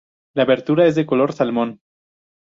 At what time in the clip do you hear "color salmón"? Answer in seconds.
1.05-1.79